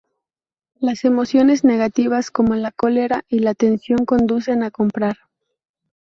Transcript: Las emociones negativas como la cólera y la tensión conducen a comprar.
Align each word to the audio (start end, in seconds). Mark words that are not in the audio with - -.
Las 0.79 1.05
emociones 1.05 1.63
negativas 1.63 2.31
como 2.31 2.55
la 2.55 2.71
cólera 2.71 3.23
y 3.29 3.37
la 3.37 3.53
tensión 3.53 4.03
conducen 4.05 4.63
a 4.63 4.71
comprar. 4.71 5.15